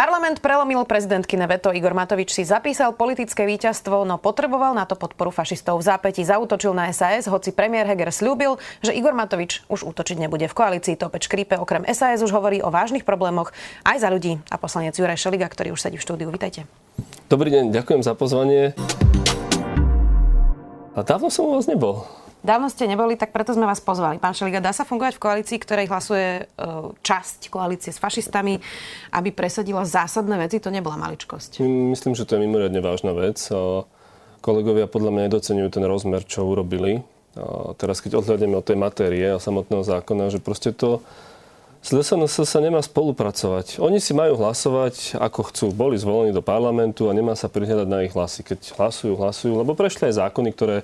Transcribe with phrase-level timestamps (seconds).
[0.00, 1.76] Parlament prelomil prezidentky veto.
[1.76, 5.76] Igor Matovič si zapísal politické víťazstvo, no potreboval na to podporu fašistov.
[5.76, 10.48] V zápäti zautočil na SAS, hoci premiér Heger slúbil, že Igor Matovič už útočiť nebude
[10.48, 10.96] v koalícii.
[10.96, 13.52] Topeč Krípe okrem SAS už hovorí o vážnych problémoch
[13.84, 14.40] aj za ľudí.
[14.48, 16.32] A poslanec Juraj Šeliga, ktorý už sedí v štúdiu.
[16.32, 16.64] Vítajte.
[17.28, 18.72] Dobrý deň, ďakujem za pozvanie.
[20.96, 22.08] A dávno som u vás nebol.
[22.40, 24.16] Dávno ste neboli, tak preto sme vás pozvali.
[24.16, 26.42] Pán Šeliga, dá sa fungovať v koalícii, ktorej hlasuje e,
[27.04, 28.56] časť koalície s fašistami,
[29.12, 30.56] aby presadila zásadné veci?
[30.64, 31.60] To nebola maličkosť.
[31.64, 33.36] Myslím, že to je mimoriadne vážna vec.
[34.40, 37.04] Kolegovia podľa mňa nedocenujú ten rozmer, čo urobili.
[37.76, 41.04] Teraz, keď odhľadneme od tej matérie a samotného zákona, že proste to
[41.80, 43.80] s LSNS sa nemá spolupracovať.
[43.80, 45.66] Oni si majú hlasovať, ako chcú.
[45.72, 48.44] Boli zvolení do parlamentu a nemá sa prihľadať na ich hlasy.
[48.44, 50.76] Keď hlasujú, hlasujú, lebo prešli aj zákony, ktoré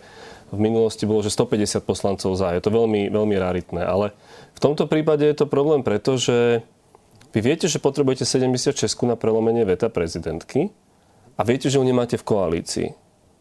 [0.51, 2.55] v minulosti bolo, že 150 poslancov za.
[2.55, 3.83] Je to veľmi, veľmi raritné.
[3.83, 4.15] Ale
[4.55, 6.63] v tomto prípade je to problém, pretože
[7.35, 10.71] vy viete, že potrebujete 76 na prelomenie veta prezidentky
[11.37, 12.89] a viete, že ho nemáte v koalícii.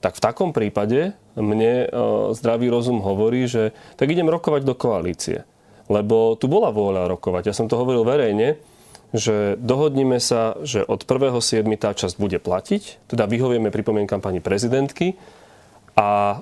[0.03, 1.87] Tak v takom prípade mne e,
[2.35, 5.47] zdravý rozum hovorí, že tak idem rokovať do koalície.
[5.87, 7.49] Lebo tu bola vôľa rokovať.
[7.49, 8.57] Ja som to hovoril verejne,
[9.15, 11.63] že dohodníme sa, že od 1.7.
[11.79, 15.15] tá časť bude platiť, teda vyhovieme pripomienkam pani prezidentky
[15.95, 16.41] a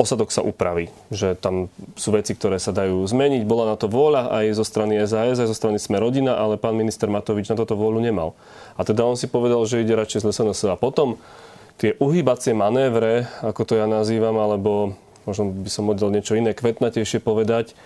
[0.00, 0.88] osadok sa upraví.
[1.12, 1.68] Že tam
[2.00, 3.44] sú veci, ktoré sa dajú zmeniť.
[3.44, 6.72] Bola na to vôľa aj zo strany SAS, aj zo strany Sme rodina, ale pán
[6.72, 8.32] minister Matovič na toto vôľu nemal.
[8.80, 10.72] A teda on si povedal, že ide radšej z SNS.
[10.72, 11.20] A potom
[11.76, 14.96] tie uhýbacie manévre, ako to ja nazývam, alebo
[15.28, 17.76] možno by som model niečo iné, kvetnatejšie povedať,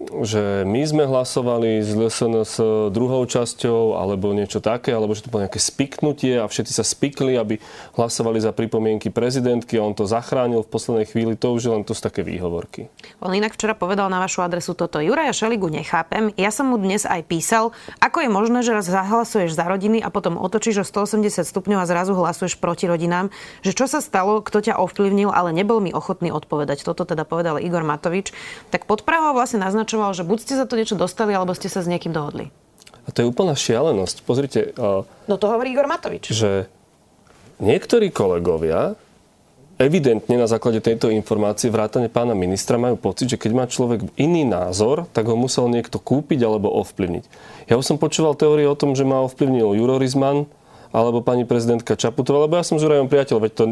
[0.00, 2.56] že my sme hlasovali z LSNS
[2.88, 7.36] druhou časťou alebo niečo také, alebo že to bolo nejaké spiknutie a všetci sa spikli,
[7.36, 7.60] aby
[8.00, 11.36] hlasovali za pripomienky prezidentky a on to zachránil v poslednej chvíli.
[11.36, 12.88] To už len to sú také výhovorky.
[13.20, 15.04] On inak včera povedal na vašu adresu toto.
[15.04, 16.32] Juraja Šeligu nechápem.
[16.40, 20.08] Ja som mu dnes aj písal, ako je možné, že raz zahlasuješ za rodiny a
[20.08, 23.28] potom otočíš o 180 stupňov a zrazu hlasuješ proti rodinám.
[23.60, 26.88] Že čo sa stalo, kto ťa ovplyvnil, ale nebol mi ochotný odpovedať.
[26.88, 28.32] Toto teda povedal Igor Matovič.
[28.72, 31.66] Tak pod Prahou vlastne naznačil naznačoval, že buď ste za to niečo dostali, alebo ste
[31.66, 32.54] sa s niekým dohodli.
[33.06, 34.22] A to je úplná šialenosť.
[34.22, 34.70] Pozrite.
[34.78, 36.30] Uh, no to hovorí Igor Matovič.
[36.30, 36.70] Že
[37.58, 38.94] niektorí kolegovia
[39.80, 44.46] evidentne na základe tejto informácie vrátane pána ministra majú pocit, že keď má človek iný
[44.46, 47.24] názor, tak ho musel niekto kúpiť alebo ovplyvniť.
[47.66, 50.46] Ja už som počúval teórie o tom, že ma ovplyvnil Juro Rizman
[50.90, 53.64] alebo pani prezidentka Čaputová, lebo ja som s Jurajom priateľ, veď to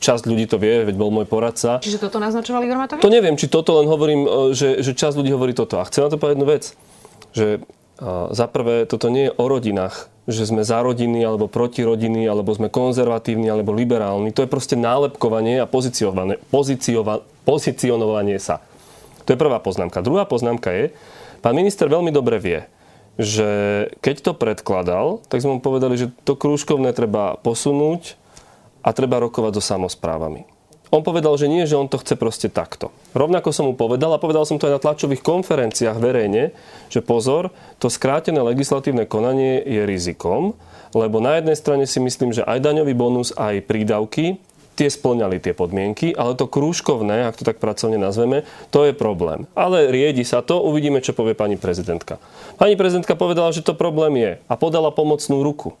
[0.00, 1.80] časť ľudí to vie, veď bol môj poradca.
[1.80, 3.04] Čiže toto naznačoval Igor Matovič?
[3.04, 5.80] To neviem, či toto len hovorím, e, že, že časť ľudí hovorí toto.
[5.80, 6.64] A chcem na to povedať jednu vec,
[7.36, 7.46] že
[8.32, 12.52] za prvé, toto nie je o rodinách, že sme za rodiny, alebo proti rodiny, alebo
[12.52, 14.36] sme konzervatívni, alebo liberálni.
[14.36, 15.70] To je proste nálepkovanie a
[17.48, 18.60] pozicionovanie sa.
[19.24, 20.04] To je prvá poznámka.
[20.04, 20.92] Druhá poznámka je,
[21.40, 22.68] pán minister veľmi dobre vie,
[23.16, 23.48] že
[24.04, 28.16] keď to predkladal, tak sme mu povedali, že to krúžkovné treba posunúť
[28.84, 30.44] a treba rokovať so samozprávami.
[30.94, 32.94] On povedal, že nie, že on to chce proste takto.
[33.10, 36.54] Rovnako som mu povedal, a povedal som to aj na tlačových konferenciách verejne,
[36.86, 37.50] že pozor,
[37.82, 40.54] to skrátené legislatívne konanie je rizikom,
[40.94, 44.38] lebo na jednej strane si myslím, že aj daňový bonus, aj prídavky,
[44.76, 49.48] tie splňali tie podmienky, ale to krúžkovné, ak to tak pracovne nazveme, to je problém.
[49.56, 52.20] Ale riedi sa to, uvidíme, čo povie pani prezidentka.
[52.60, 55.72] Pani prezidentka povedala, že to problém je a podala pomocnú ruku.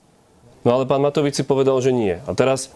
[0.64, 2.18] No ale pán Matovič si povedal, že nie.
[2.26, 2.72] A teraz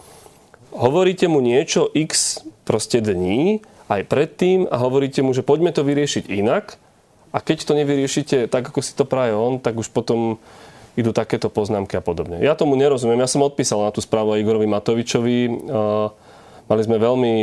[0.71, 6.31] hovoríte mu niečo x proste dní, aj predtým a hovoríte mu, že poďme to vyriešiť
[6.31, 6.79] inak
[7.35, 10.39] a keď to nevyriešite tak, ako si to praje on, tak už potom
[10.99, 12.43] idú takéto poznámky a podobne.
[12.43, 13.19] Ja tomu nerozumiem.
[13.23, 15.69] Ja som odpísal na tú správu Igorovi Matovičovi.
[16.67, 17.33] Mali sme veľmi,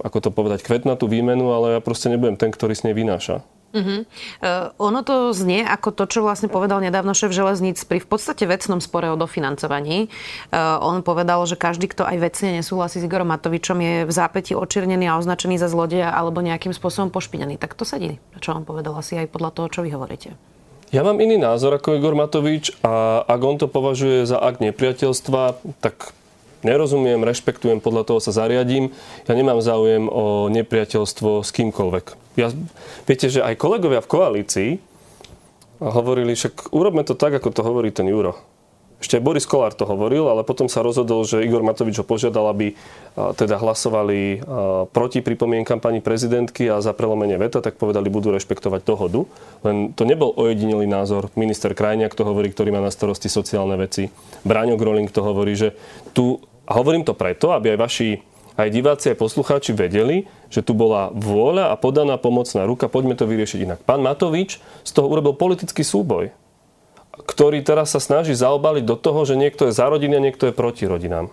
[0.00, 3.44] ako to povedať, kvetnatú výmenu, ale ja proste nebudem ten, ktorý s nej vynáša.
[3.68, 4.08] Uh-huh.
[4.40, 8.48] Uh, ono to znie ako to, čo vlastne povedal nedávno šéf železníc pri v podstate
[8.48, 10.08] vecnom spore o dofinancovaní.
[10.48, 14.56] Uh, on povedal, že každý, kto aj vecne nesúhlasí s Igorom Matovičom, je v zápäti
[14.56, 17.60] očiernený a označený za zlodeja alebo nejakým spôsobom pošpinený.
[17.60, 20.32] Tak to sedí, čo on povedal asi aj podľa toho, čo vy hovoríte.
[20.88, 25.60] Ja mám iný názor ako Igor Matovič a ak on to považuje za akt nepriateľstva,
[25.84, 26.16] tak
[26.64, 28.96] nerozumiem, rešpektujem, podľa toho sa zariadím.
[29.28, 32.04] Ja nemám záujem o nepriateľstvo s kýmkoľvek.
[32.40, 32.48] Ja,
[33.04, 34.70] viete, že aj kolegovia v koalícii
[35.76, 38.40] hovorili, však urobme to tak, ako to hovorí ten Juro.
[38.98, 42.74] Ešte Boris Kolár to hovoril, ale potom sa rozhodol, že Igor Matovič ho požiadal, aby
[43.14, 44.42] teda hlasovali
[44.90, 49.22] proti pripomienkam pani prezidentky a za prelomenie veta, tak povedali, budú rešpektovať dohodu.
[49.62, 51.30] Len to nebol ojedinelý názor.
[51.38, 54.10] Minister Krajniak to hovorí, ktorý má na starosti sociálne veci.
[54.42, 55.78] Bráňo Groling to hovorí, že
[56.10, 58.08] tu, a hovorím to preto, aby aj vaši
[58.58, 63.30] aj diváci, aj poslucháči vedeli, že tu bola vôľa a podaná pomocná ruka, poďme to
[63.30, 63.78] vyriešiť inak.
[63.86, 66.34] Pán Matovič z toho urobil politický súboj
[67.24, 70.54] ktorý teraz sa snaží zaobaliť do toho, že niekto je za rodiny a niekto je
[70.54, 71.32] proti rodinám.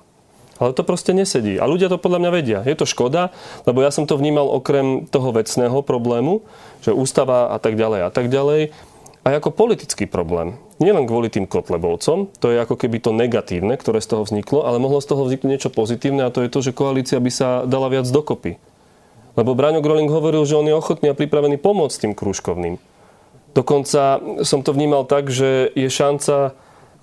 [0.56, 1.60] Ale to proste nesedí.
[1.60, 2.60] A ľudia to podľa mňa vedia.
[2.64, 3.36] Je to škoda,
[3.68, 6.48] lebo ja som to vnímal okrem toho vecného problému,
[6.80, 8.72] že ústava a tak ďalej a tak ďalej,
[9.26, 10.56] aj ako politický problém.
[10.78, 14.78] Nielen kvôli tým kotlebovcom, to je ako keby to negatívne, ktoré z toho vzniklo, ale
[14.78, 17.90] mohlo z toho vzniknúť niečo pozitívne a to je to, že koalícia by sa dala
[17.90, 18.62] viac dokopy.
[19.36, 22.80] Lebo Braňo Groling hovoril, že on je ochotný a pripravený pomôcť tým krúžkovným.
[23.56, 26.54] Dokonca som to vnímal tak, že je šanca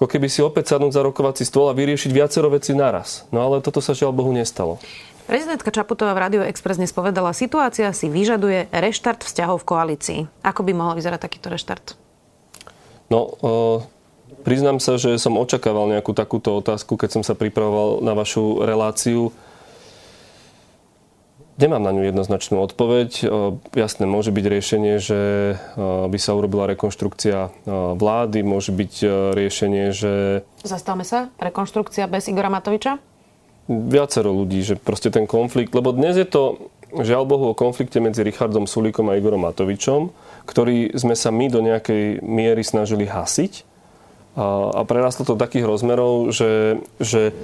[0.03, 3.23] ako keby si opäť sadnúť za rokovací stôl a vyriešiť viacero vecí naraz.
[3.31, 4.83] No ale toto sa žiaľ Bohu nestalo.
[5.31, 10.21] Prezidentka Čaputová v Radio Express dnes povedala, situácia si vyžaduje reštart vzťahov v koalícii.
[10.43, 11.95] Ako by mohol vyzerať takýto reštart?
[13.07, 13.79] No, uh,
[14.43, 19.31] priznám sa, že som očakával nejakú takúto otázku, keď som sa pripravoval na vašu reláciu.
[21.61, 23.29] Nemám na ňu jednoznačnú odpoveď.
[23.77, 25.21] Jasné, môže byť riešenie, že
[25.77, 27.53] by sa urobila rekonštrukcia
[27.97, 28.95] vlády, môže byť
[29.37, 30.43] riešenie, že...
[30.65, 32.97] Zastavme sa, rekonštrukcia bez Igora Matoviča?
[33.69, 38.25] Viacero ľudí, že proste ten konflikt, lebo dnes je to, žiaľ Bohu, o konflikte medzi
[38.25, 40.11] Richardom Sulíkom a Igorom Matovičom,
[40.49, 43.69] ktorý sme sa my do nejakej miery snažili hasiť.
[44.35, 47.37] A, a prerastlo to takých rozmerov, že, že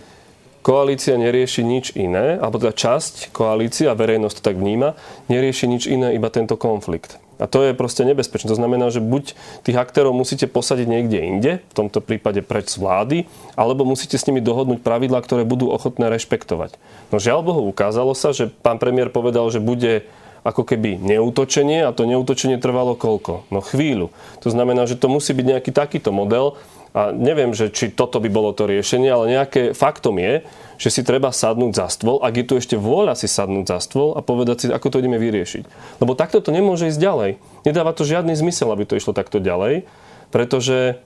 [0.63, 4.99] koalícia nerieši nič iné, alebo teda časť koalície a verejnosť to tak vníma,
[5.33, 7.17] nerieši nič iné, iba tento konflikt.
[7.39, 8.51] A to je proste nebezpečné.
[8.51, 12.83] To znamená, že buď tých aktérov musíte posadiť niekde inde, v tomto prípade preč z
[12.83, 16.75] vlády, alebo musíte s nimi dohodnúť pravidlá, ktoré budú ochotné rešpektovať.
[17.15, 20.11] No žiaľ Bohu, ukázalo sa, že pán premiér povedal, že bude
[20.43, 23.47] ako keby neútočenie a to neútočenie trvalo koľko?
[23.55, 24.11] No chvíľu.
[24.43, 26.59] To znamená, že to musí byť nejaký takýto model,
[26.97, 30.45] a neviem, že či toto by bolo to riešenie, ale nejaké faktom je,
[30.79, 34.15] že si treba sadnúť za stôl, ak je tu ešte vôľa si sadnúť za stôl
[34.15, 35.65] a povedať si, ako to ideme vyriešiť.
[35.99, 37.31] Lebo takto to nemôže ísť ďalej.
[37.67, 39.85] Nedáva to žiadny zmysel, aby to išlo takto ďalej,
[40.31, 41.03] pretože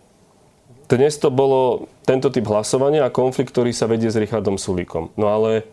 [0.92, 5.08] dnes to bolo tento typ hlasovania a konflikt, ktorý sa vedie s Richardom Sulíkom.
[5.16, 5.64] No ale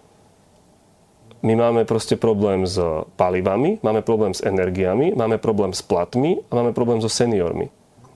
[1.44, 2.80] my máme proste problém s
[3.20, 7.68] palivami, máme problém s energiami, máme problém s platmi a máme problém so seniormi.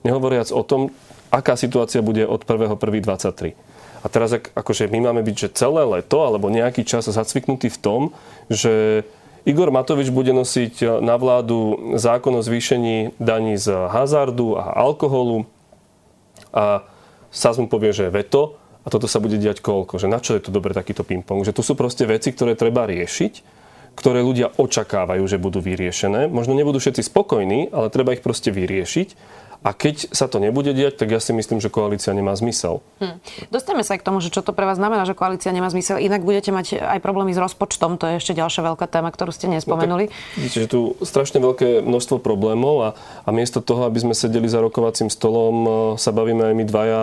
[0.04, 0.92] Nehovoriac o tom,
[1.34, 3.58] aká situácia bude od 1.1.23.
[4.04, 7.78] A teraz ak, akože my máme byť, že celé leto alebo nejaký čas zacviknutý v
[7.80, 8.00] tom,
[8.46, 9.02] že
[9.44, 15.44] Igor Matovič bude nosiť na vládu zákon o zvýšení daní z hazardu a alkoholu
[16.54, 16.86] a
[17.34, 20.36] sa mu povie, že je veto a toto sa bude diať koľko, že na čo
[20.36, 23.32] je to dobre takýto ping-pong, že tu sú proste veci, ktoré treba riešiť,
[23.96, 26.28] ktoré ľudia očakávajú, že budú vyriešené.
[26.28, 29.08] Možno nebudú všetci spokojní, ale treba ich proste vyriešiť
[29.64, 32.84] a keď sa to nebude diať, tak ja si myslím, že koalícia nemá zmysel.
[33.00, 33.16] Hm.
[33.48, 35.96] Dostaneme sa aj k tomu, že čo to pre vás znamená, že koalícia nemá zmysel.
[36.04, 37.96] Inak budete mať aj problémy s rozpočtom.
[37.96, 40.06] To je ešte ďalšia veľká téma, ktorú ste nespomenuli.
[40.06, 42.88] No, tak, vidíte, že tu strašne veľké množstvo problémov a,
[43.24, 47.02] a miesto toho, aby sme sedeli za rokovacím stolom, sa bavíme aj my dvaja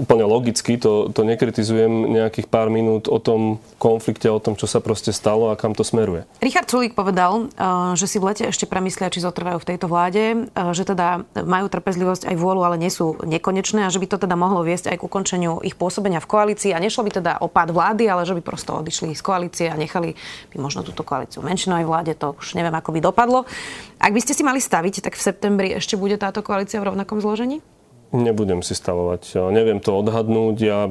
[0.00, 4.80] úplne logicky, to, to nekritizujem nejakých pár minút o tom konflikte, o tom, čo sa
[4.80, 6.24] proste stalo a kam to smeruje.
[6.40, 10.24] Richard Sulík povedal, eh, že si v lete ešte premyslia, či zotrvajú v tejto vláde,
[10.32, 14.16] eh, že teda majú trpezlivosť aj vôľu, ale nie sú nekonečné a že by to
[14.16, 17.52] teda mohlo viesť aj k ukončeniu ich pôsobenia v koalícii a nešlo by teda o
[17.52, 20.16] pád vlády, ale že by prosto odišli z koalície a nechali
[20.48, 23.44] by možno túto koalíciu menšinovej vláde, to už neviem, ako by dopadlo.
[24.00, 27.20] Ak by ste si mali staviť, tak v septembri ešte bude táto koalícia v rovnakom
[27.20, 27.60] zložení?
[28.10, 29.38] Nebudem si stavovať.
[29.54, 30.56] Neviem to odhadnúť.
[30.58, 30.90] Ja...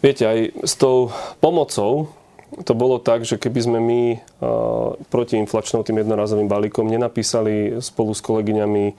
[0.00, 1.12] Viete, aj s tou
[1.44, 2.08] pomocou
[2.62, 4.02] to bolo tak, že keby sme my
[5.10, 8.94] protiinflačnou tým jednorazovým balíkom nenapísali spolu s kolegyňami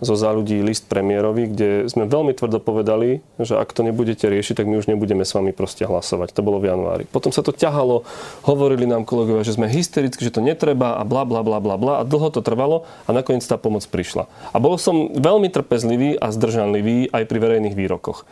[0.00, 4.60] zo za ľudí list premiérovi, kde sme veľmi tvrdo povedali, že ak to nebudete riešiť,
[4.60, 6.32] tak my už nebudeme s vami proste hlasovať.
[6.32, 7.04] To bolo v januári.
[7.08, 8.08] Potom sa to ťahalo,
[8.44, 11.94] hovorili nám kolegovia, že sme hystericky, že to netreba a bla bla bla bla bla
[12.00, 14.26] a dlho to trvalo a nakoniec tá pomoc prišla.
[14.52, 18.24] A bol som veľmi trpezlivý a zdržanlivý aj pri verejných výrokoch.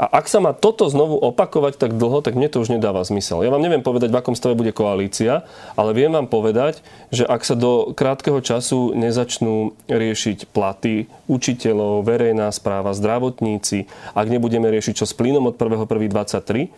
[0.00, 3.44] A ak sa má toto znovu opakovať tak dlho, tak mne to už nedáva zmysel.
[3.44, 5.44] Ja vám neviem povedať, v akom stave bude koalícia,
[5.76, 6.80] ale viem vám povedať,
[7.12, 14.72] že ak sa do krátkeho času nezačnú riešiť platy učiteľov, verejná správa, zdravotníci, ak nebudeme
[14.72, 16.72] riešiť čo s plynom od 1.1.23,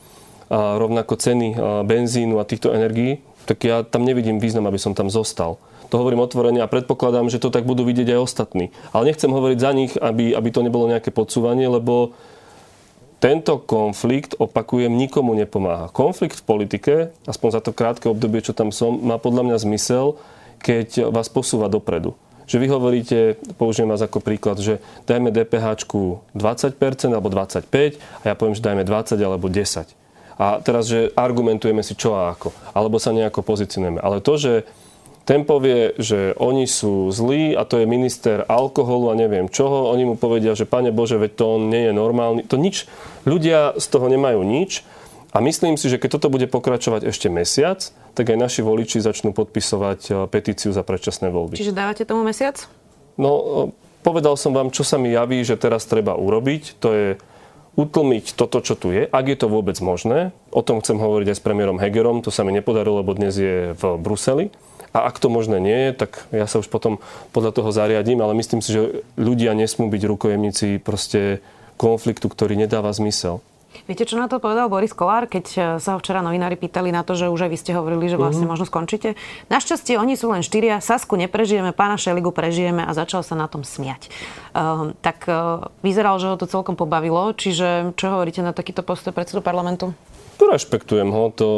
[0.53, 5.09] a rovnako ceny benzínu a týchto energií, tak ja tam nevidím význam, aby som tam
[5.09, 5.63] zostal.
[5.89, 8.75] To hovorím otvorene a predpokladám, že to tak budú vidieť aj ostatní.
[8.91, 12.13] Ale nechcem hovoriť za nich, aby, aby to nebolo nejaké podsúvanie, lebo
[13.23, 15.87] tento konflikt, opakujem, nikomu nepomáha.
[15.95, 20.19] Konflikt v politike, aspoň za to krátke obdobie, čo tam som, má podľa mňa zmysel,
[20.59, 22.19] keď vás posúva dopredu.
[22.51, 23.19] Že vy hovoríte,
[23.55, 25.87] použijem vás ako príklad, že dajme DPH
[26.35, 26.35] 20%
[27.15, 29.87] alebo 25% a ja poviem, že dajme 20 alebo 10.
[30.43, 32.51] A teraz, že argumentujeme si čo a ako.
[32.75, 34.03] Alebo sa nejako pozicionujeme.
[34.03, 34.67] Ale to, že
[35.23, 39.95] ten povie, že oni sú zlí a to je minister alkoholu a neviem čoho.
[39.95, 42.43] Oni mu povedia, že pane Bože, veď to on nie je normálny.
[42.51, 42.91] To nič,
[43.25, 44.87] ľudia z toho nemajú nič.
[45.33, 47.81] A myslím si, že keď toto bude pokračovať ešte mesiac,
[48.13, 51.57] tak aj naši voliči začnú podpisovať e, petíciu za predčasné voľby.
[51.57, 52.69] Čiže dávate tomu mesiac?
[53.17, 56.77] No, e, povedal som vám, čo sa mi javí, že teraz treba urobiť.
[56.85, 57.09] To je
[57.81, 60.37] utlmiť toto, čo tu je, ak je to vôbec možné.
[60.53, 63.73] O tom chcem hovoriť aj s premiérom Hegerom, to sa mi nepodarilo, lebo dnes je
[63.73, 64.53] v Bruseli.
[64.93, 67.01] A ak to možné nie je, tak ja sa už potom
[67.33, 71.41] podľa toho zariadím, ale myslím si, že ľudia nesmú byť rukojemníci proste
[71.83, 73.43] konfliktu, ktorý nedáva zmysel.
[73.89, 77.03] Viete, čo na to povedal Boris Kolár, keď e, sa ho včera novinári pýtali na
[77.03, 78.55] to, že už aj vy ste hovorili, že vlastne uh-huh.
[78.55, 79.19] možno skončíte?
[79.49, 83.67] Našťastie oni sú len štyria, Sasku neprežijeme, pána Šeligu prežijeme a začal sa na tom
[83.67, 84.13] smiať.
[84.53, 89.11] Uh, tak uh, vyzeral, že ho to celkom pobavilo, čiže čo hovoríte na takýto postoj
[89.17, 89.97] predsedu parlamentu?
[90.43, 91.49] Rešpektujem ho, to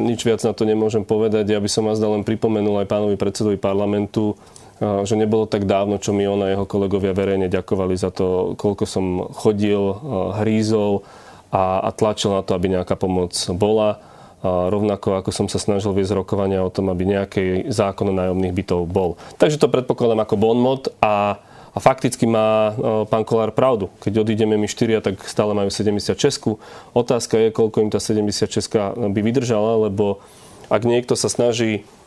[0.00, 1.44] nič viac na to nemôžem povedať.
[1.52, 4.32] Ja by som vás dal len pripomenul aj pánovi predsedovi parlamentu,
[4.80, 8.84] že nebolo tak dávno, čo mi on a jeho kolegovia verejne ďakovali za to, koľko
[8.88, 10.00] som chodil,
[10.40, 11.04] hrízol
[11.52, 14.00] a, a tlačil na to, aby nejaká pomoc bola.
[14.40, 18.56] A rovnako ako som sa snažil viesť rokovania o tom, aby nejaký zákon o nájomných
[18.56, 19.20] bytov bol.
[19.36, 23.94] Takže to predpokladám ako bonmot a a fakticky má e, pán Kolár pravdu.
[24.02, 26.58] Keď odídeme my štyria, tak stále majú 76.
[26.94, 28.50] Otázka je, koľko im tá 76
[28.98, 30.18] by vydržala, lebo
[30.66, 31.99] ak niekto sa snaží e,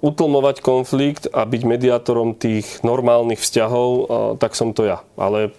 [0.00, 4.04] utlmovať konflikt a byť mediátorom tých normálnych vzťahov, e,
[4.40, 5.04] tak som to ja.
[5.20, 5.52] Ale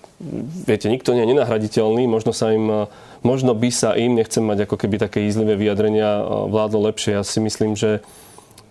[0.65, 2.89] viete, nikto nie je nenahraditeľný, možno sa im
[3.22, 7.22] možno by sa im, nechcem mať ako keby také ízlivé vyjadrenia, vládlo lepšie.
[7.22, 8.01] Ja si myslím, že,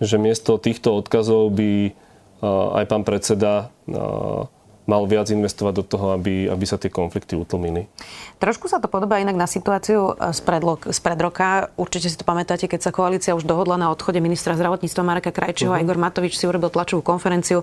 [0.02, 1.94] že miesto týchto odkazov by
[2.74, 3.70] aj pán predseda
[4.90, 7.86] mal viac investovať do toho, aby, aby sa tie konflikty utlmili.
[8.42, 11.70] Trošku sa to podobá inak na situáciu z pred, z pred roka.
[11.78, 15.70] Určite si to pamätáte, keď sa koalícia už dohodla na odchode ministra zdravotníctva Mareka Krajčího
[15.70, 15.78] uh-huh.
[15.78, 15.86] a mhm.
[15.86, 17.62] Igor Matovič si urobil tlačovú konferenciu,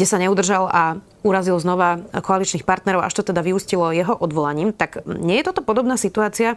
[0.00, 4.72] kde sa neudržal a urazil znova koaličných partnerov, až to teda vyústilo jeho odvolaním.
[4.72, 6.56] Tak nie je toto podobná situácia,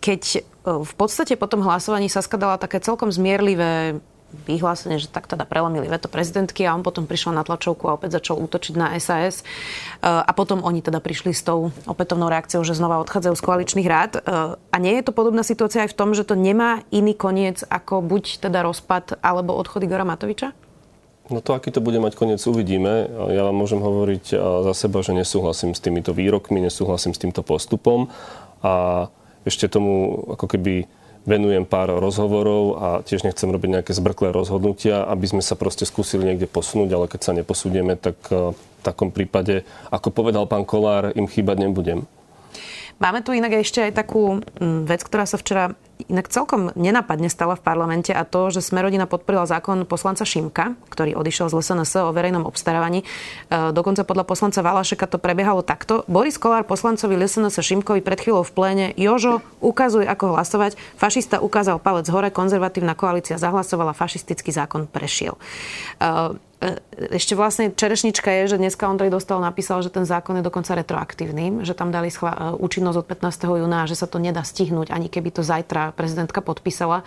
[0.00, 0.22] keď
[0.60, 4.04] v podstate po tom hlasovaní sa skadala také celkom zmierlivé
[4.46, 8.22] vyhlásenie, že tak teda prelomili veto prezidentky a on potom prišiel na tlačovku a opäť
[8.22, 9.40] začal útočiť na SAS.
[9.40, 9.44] E,
[10.06, 14.12] a potom oni teda prišli s tou opätovnou reakciou, že znova odchádzajú z koaličných rád.
[14.16, 14.20] E,
[14.56, 18.02] a nie je to podobná situácia aj v tom, že to nemá iný koniec ako
[18.02, 20.54] buď teda rozpad alebo odchod Igora Matoviča?
[21.30, 23.06] No to, aký to bude mať koniec, uvidíme.
[23.30, 24.34] Ja vám môžem hovoriť
[24.66, 28.10] za seba, že nesúhlasím s týmito výrokmi, nesúhlasím s týmto postupom
[28.66, 29.06] a
[29.46, 30.90] ešte tomu ako keby
[31.28, 36.24] venujem pár rozhovorov a tiež nechcem robiť nejaké zbrklé rozhodnutia, aby sme sa proste skúsili
[36.24, 41.12] niekde posunúť, ale keď sa neposúdeme, tak eh, v takom prípade, ako povedal pán Kolár,
[41.12, 42.08] im chýbať nebudem.
[43.00, 45.72] Máme tu inak ešte aj takú mm, vec, ktorá sa včera
[46.08, 51.16] inak celkom nenapadne stala v parlamente a to, že Smerodina podporila zákon poslanca Šimka, ktorý
[51.16, 53.04] odišiel z LSNS o verejnom obstarávaní.
[53.04, 53.06] E,
[53.72, 56.04] dokonca podľa poslanca Valašeka to prebiehalo takto.
[56.12, 60.76] Boris Kolár poslancovi LSNS Šimkovi pred chvíľou v pléne Jožo, ukazuj ako hlasovať.
[61.00, 65.40] Fašista ukázal palec hore, konzervatívna koalícia zahlasovala, fašistický zákon prešiel.
[66.00, 66.36] E,
[67.16, 71.64] ešte vlastne čerešnička je, že dneska Ondrej Dostal napísal, že ten zákon je dokonca retroaktívny,
[71.64, 73.56] že tam dali schvá- e, účinnosť od 15.
[73.56, 77.00] júna a že sa to nedá stihnúť, ani keby to zajtra prezidentka podpísala.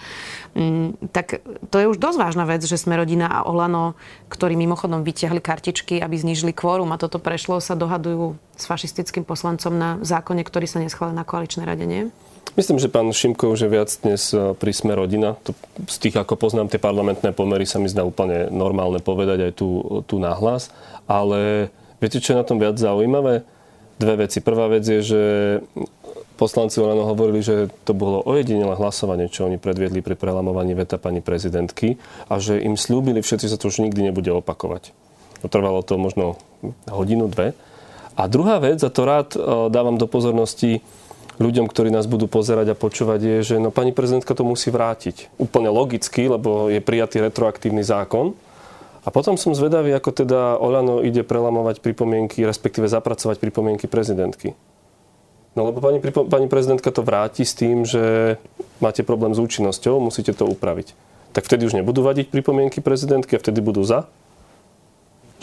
[0.57, 3.93] Mm, tak to je už dosť vážna vec, že sme rodina a Olano,
[4.33, 9.77] ktorí mimochodom vyťahli kartičky, aby znižili kvórum a toto prešlo, sa dohadujú s fašistickým poslancom
[9.77, 12.09] na zákone, ktorý sa neschválil na koaličnej rade, nie?
[12.53, 15.33] Myslím, že pán Šimko už je viac dnes e, pri sme rodina.
[15.41, 15.57] To,
[15.89, 19.69] z tých, ako poznám tie parlamentné pomery, sa mi zdá úplne normálne povedať aj tu,
[20.05, 20.69] tu nahlas.
[21.09, 23.41] Ale viete, čo je na tom viac zaujímavé?
[23.97, 24.37] Dve veci.
[24.37, 25.21] Prvá vec je, že
[26.37, 31.21] poslanci Olano hovorili, že to bolo ojedinelé hlasovanie, čo oni predviedli pri prelamovaní veta pani
[31.21, 31.97] prezidentky
[32.29, 34.93] a že im slúbili všetci, že sa to už nikdy nebude opakovať.
[35.45, 36.39] Trvalo to možno
[36.87, 37.53] hodinu, dve.
[38.13, 39.39] A druhá vec, a to rád e,
[39.73, 40.85] dávam do pozornosti,
[41.41, 45.33] ľuďom, ktorí nás budú pozerať a počúvať, je, že no, pani prezidentka to musí vrátiť.
[45.41, 48.37] Úplne logicky, lebo je prijatý retroaktívny zákon.
[49.03, 54.55] A potom som zvedavý, ako teda Olano ide prelamovať pripomienky, respektíve zapracovať pripomienky prezidentky.
[55.53, 58.35] No lebo pani, pani prezidentka to vráti s tým, že
[58.81, 60.97] máte problém s účinnosťou, musíte to upraviť.
[61.35, 64.09] Tak vtedy už nebudú vadiť pripomienky prezidentky a vtedy budú za?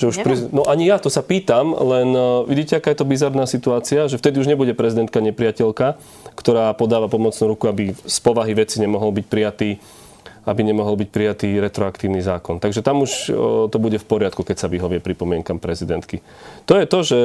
[0.00, 0.34] Že už pri...
[0.48, 4.16] No ani ja to sa pýtam, len uh, vidíte, aká je to bizarná situácia, že
[4.16, 6.00] vtedy už nebude prezidentka nepriateľka,
[6.32, 9.76] ktorá podáva pomocnú ruku, aby z povahy veci nemohol byť prijatý
[10.40, 12.64] aby nemohol byť prijatý retroaktívny zákon.
[12.64, 16.24] Takže tam už o, to bude v poriadku, keď sa vyhovie pripomienkam prezidentky.
[16.64, 17.20] To je to, že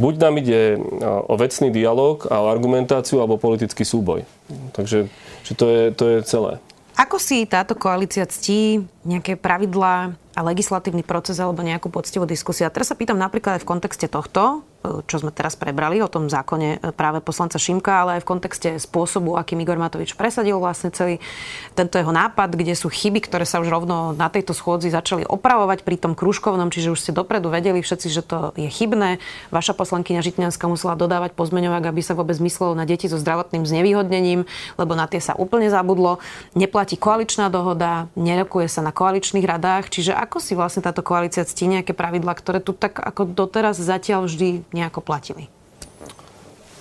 [0.00, 4.24] buď nám ide o vecný dialog a o argumentáciu, alebo politický súboj.
[4.72, 5.12] Takže
[5.44, 6.52] že to, je, to je celé.
[6.94, 12.70] Ako si táto koalícia ctí nejaké pravidlá a legislatívny proces alebo nejakú poctivú diskusiu?
[12.70, 16.28] A teraz sa pýtam napríklad aj v kontexte tohto, čo sme teraz prebrali o tom
[16.28, 20.92] zákone e, práve poslanca Šimka, ale aj v kontexte spôsobu, akým Igor Matovič presadil vlastne
[20.92, 21.24] celý
[21.72, 25.88] tento jeho nápad, kde sú chyby, ktoré sa už rovno na tejto schôdzi začali opravovať
[25.88, 29.24] pri tom kružkovnom, čiže už ste dopredu vedeli všetci, že to je chybné.
[29.48, 34.44] Vaša poslankyňa Žitňanská musela dodávať pozmeňovák, aby sa vôbec myslelo na deti so zdravotným znevýhodnením,
[34.76, 36.20] lebo na tie sa úplne zabudlo.
[36.52, 41.72] Neplatí koaličná dohoda, nerokuje sa na koaličných radách, čiže ako si vlastne táto koalícia ctí
[41.72, 45.46] nejaké pravidla, ktoré tu tak ako doteraz zatiaľ vždy nejako platili?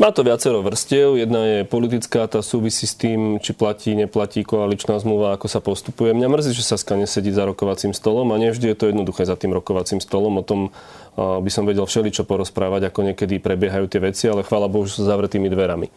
[0.01, 1.21] Má to viacero vrstiev.
[1.21, 6.17] Jedna je politická, tá súvisí s tým, či platí, neplatí koaličná zmluva, ako sa postupuje.
[6.17, 9.38] Mňa mrzí, že sa skane sedí za rokovacím stolom a nevždy je to jednoduché za
[9.38, 10.41] tým rokovacím stolom.
[10.41, 10.73] O tom
[11.13, 15.05] by som vedel všeličo porozprávať, ako niekedy prebiehajú tie veci, ale chvála Bohu, že sú
[15.05, 15.93] zavretými dverami.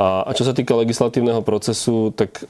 [0.00, 2.48] A, a čo sa týka legislatívneho procesu, tak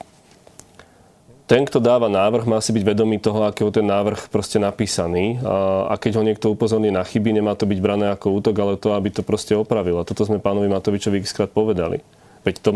[1.49, 5.41] ten, kto dáva návrh, má si byť vedomý toho, akého ten návrh proste napísaný.
[5.41, 8.93] A, keď ho niekto upozorní na chyby, nemá to byť brané ako útok, ale to,
[8.93, 9.97] aby to proste opravil.
[9.97, 12.05] A toto sme pánovi Matovičovi xkrát povedali.
[12.45, 12.71] Veď to,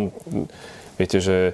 [0.97, 1.53] viete, že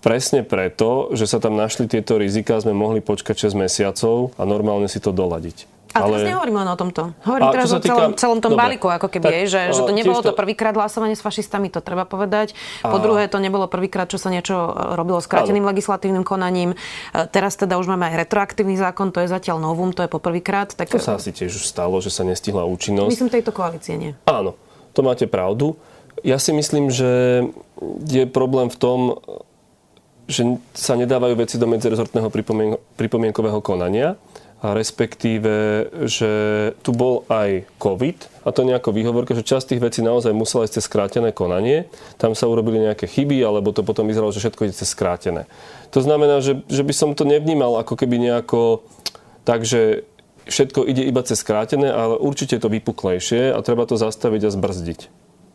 [0.00, 4.88] presne preto, že sa tam našli tieto rizika, sme mohli počkať 6 mesiacov a normálne
[4.88, 5.79] si to doladiť.
[5.90, 7.02] Ale, ale teraz nehovorím len o tomto.
[7.26, 8.20] Hovorím teraz o celom, týka...
[8.22, 8.62] celom tom Dobre.
[8.62, 10.30] balíku, ako keby, tak, je, že, že to nebolo to...
[10.30, 12.54] to prvýkrát hlasovanie s fašistami, to treba povedať.
[12.86, 13.02] Po a...
[13.02, 15.74] druhé, to nebolo prvýkrát, čo sa niečo e, robilo skráteným ale...
[15.74, 16.78] legislatívnym konaním.
[17.10, 20.70] E, teraz teda už máme aj retroaktívny zákon, to je zatiaľ novum, to je poprvýkrát.
[20.78, 20.94] Tak...
[20.94, 23.10] To sa asi tiež už stalo, že sa nestihla účinnosť.
[23.10, 24.14] Myslím tejto koalície nie.
[24.30, 24.54] Áno,
[24.94, 25.74] to máte pravdu.
[26.22, 27.42] Ja si myslím, že
[28.06, 28.98] je problém v tom,
[30.30, 30.46] že
[30.78, 32.30] sa nedávajú veci do medzirezortného
[32.94, 34.14] pripomienkového konania
[34.60, 36.32] a respektíve, že
[36.84, 40.80] tu bol aj COVID a to nejako výhovorka, že časť tých vecí naozaj musela ísť
[40.80, 41.88] cez skrátené konanie.
[42.20, 45.48] Tam sa urobili nejaké chyby, alebo to potom vyzeralo, že všetko ide cez skrátené.
[45.96, 48.84] To znamená, že, že by som to nevnímal ako keby nejako
[49.48, 50.04] tak, že
[50.44, 54.50] všetko ide iba cez skrátené, ale určite je to vypuklejšie a treba to zastaviť a
[54.52, 55.00] zbrzdiť.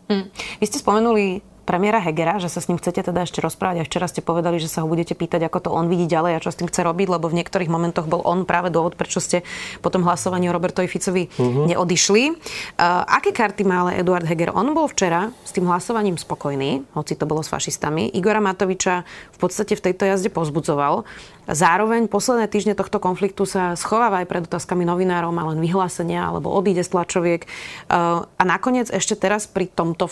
[0.09, 0.25] Hm.
[0.33, 3.81] Vy ste spomenuli premiéra Hegera, že sa s ním chcete teda ešte rozprávať.
[3.81, 6.43] A včera ste povedali, že sa ho budete pýtať, ako to on vidí ďalej a
[6.45, 9.41] čo s tým chce robiť, lebo v niektorých momentoch bol on práve dôvod, prečo ste
[9.81, 11.65] po tom hlasovaní o Robertovi Ficovi uh-huh.
[11.73, 12.23] neodišli.
[12.31, 14.53] Uh, aké karty má ale Eduard Heger?
[14.53, 18.13] On bol včera s tým hlasovaním spokojný, hoci to bolo s fašistami.
[18.13, 19.01] Igora Matoviča
[19.33, 21.03] v podstate v tejto jazde pozbudzoval.
[21.45, 26.49] Zároveň posledné týždne tohto konfliktu sa schováva aj pred otázkami novinárov, má len vyhlásenia alebo
[26.49, 27.45] odíde z tlačoviek.
[27.89, 30.09] Uh, a nakoniec ešte teraz pri tomto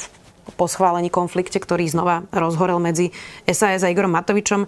[0.59, 3.15] po schválení konflikte, ktorý znova rozhorel medzi
[3.47, 4.67] SAS a Igorom Matovičom, e,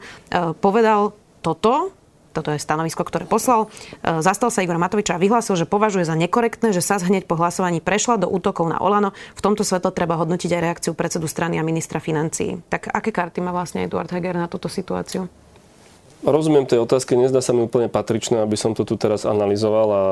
[0.57, 1.11] povedal
[1.43, 1.93] toto,
[2.35, 3.71] toto je stanovisko, ktoré poslal.
[4.03, 7.39] E, zastal sa Igor Matovič a vyhlásil, že považuje za nekorektné, že sa hneď po
[7.39, 9.15] hlasovaní prešla do útokov na Olano.
[9.39, 12.59] V tomto svetle treba hodnotiť aj reakciu predsedu strany a ministra financií.
[12.67, 15.31] Tak aké karty má vlastne Eduard Heger na túto situáciu?
[16.25, 20.03] Rozumiem tej otázke, nezdá sa mi úplne patričné, aby som to tu teraz analyzoval a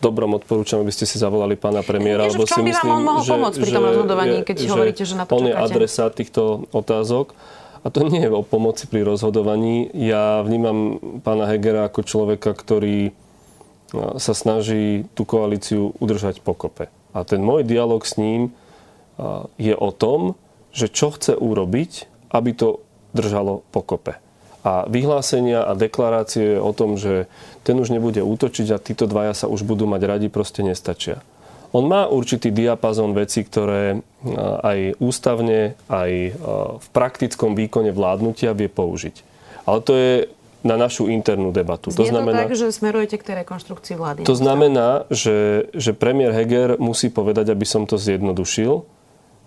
[0.00, 3.58] dobrom odporúčam, aby ste si zavolali pána premiéra, lebo si myslím, on mohol že, pomôcť
[3.60, 5.52] pri tom rozhodovaní, keď že hovoríte, že na to on čakáte.
[5.52, 7.36] je adresa týchto otázok.
[7.82, 9.90] A to nie je o pomoci pri rozhodovaní.
[9.90, 13.10] Ja vnímam pána Hegera ako človeka, ktorý
[14.22, 16.88] sa snaží tú koalíciu udržať pokope.
[17.10, 18.54] A ten môj dialog s ním
[19.58, 20.38] je o tom,
[20.72, 22.80] že čo chce urobiť, aby to
[23.12, 24.16] držalo pokope.
[24.62, 27.26] A vyhlásenia a deklarácie o tom, že
[27.62, 31.22] ten už nebude útočiť a títo dvaja sa už budú mať radi, proste nestačia.
[31.72, 34.04] On má určitý diapazon vecí, ktoré
[34.60, 36.10] aj ústavne, aj
[36.76, 39.24] v praktickom výkone vládnutia vie použiť.
[39.64, 40.12] Ale to je
[40.62, 41.90] na našu internú debatu.
[41.90, 44.20] Znie to znamená, tak, že smerujete k tej rekonštrukcii vlády.
[44.28, 48.86] To znamená, že, že premiér Heger musí povedať, aby som to zjednodušil,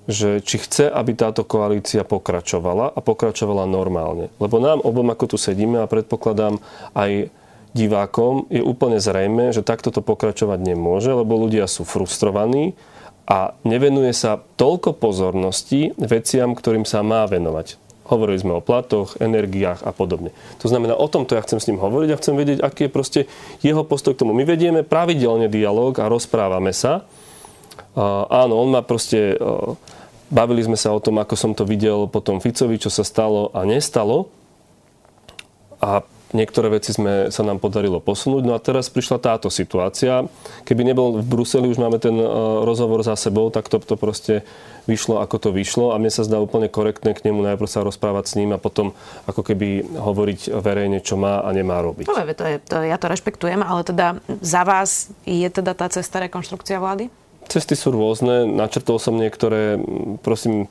[0.05, 4.29] že či chce, aby táto koalícia pokračovala a pokračovala normálne.
[4.37, 6.61] Lebo nám obom, ako tu sedíme a predpokladám
[6.93, 7.29] aj
[7.75, 12.73] divákom, je úplne zrejme, že takto to pokračovať nemôže, lebo ľudia sú frustrovaní
[13.27, 17.75] a nevenuje sa toľko pozornosti veciam, ktorým sa má venovať.
[18.05, 20.29] Hovorili sme o platoch, energiách a podobne.
[20.61, 23.21] To znamená, o tomto ja chcem s ním hovoriť a chcem vedieť, aký je proste
[23.65, 24.31] jeho postoj k tomu.
[24.37, 27.01] My vedieme pravidelne dialog a rozprávame sa.
[27.97, 29.73] Uh, áno, on má proste uh,
[30.25, 33.61] Bavili sme sa o tom, ako som to videl potom Ficovi, čo sa stalo a
[33.61, 34.33] nestalo.
[35.77, 36.01] A
[36.33, 38.43] niektoré veci sme, sa nám podarilo posunúť.
[38.47, 40.25] No a teraz prišla táto situácia.
[40.65, 42.15] Keby nebol v Bruseli, už máme ten
[42.65, 44.41] rozhovor za sebou, tak to, to proste
[44.85, 48.25] vyšlo, ako to vyšlo a mne sa zdá úplne korektné k nemu najprv sa rozprávať
[48.29, 48.93] s ním a potom
[49.25, 52.05] ako keby hovoriť verejne, čo má a nemá robiť.
[52.05, 56.21] No, to je, to, ja to rešpektujem, ale teda za vás je teda tá cesta
[56.21, 57.09] rekonštrukcia vlády?
[57.45, 59.77] Cesty sú rôzne, načrtol som niektoré,
[60.25, 60.65] prosím,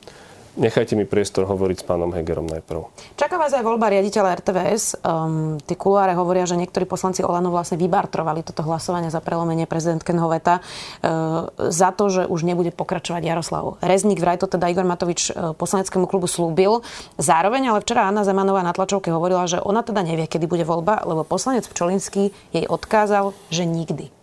[0.55, 2.87] Nechajte mi priestor hovoriť s pánom Hegerom najprv.
[3.19, 5.03] Čaká vás aj voľba riaditeľa RTVS.
[5.03, 10.15] Um, tie kuláre hovoria, že niektorí poslanci Olano vlastne vybartrovali toto hlasovanie za prelomenie prezidentke
[10.15, 14.23] Veta uh, za to, že už nebude pokračovať Jaroslav Rezník.
[14.23, 16.87] Vraj to teda Igor Matovič uh, poslaneckému klubu slúbil.
[17.19, 21.03] Zároveň ale včera Anna Zemanová na tlačovke hovorila, že ona teda nevie, kedy bude voľba,
[21.03, 24.14] lebo poslanec Pčolinský jej odkázal, že nikdy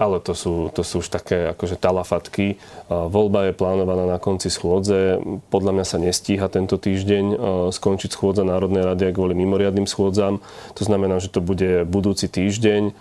[0.00, 2.56] ale to sú, to sú už také akože talafatky.
[2.88, 5.20] Voľba je plánovaná na konci schôdze.
[5.52, 7.24] Podľa mňa sa nestíha tento týždeň
[7.68, 10.40] skončiť schôdza Národnej rady kvôli mimoriadným schôdzam.
[10.80, 12.96] To znamená, že to bude budúci týždeň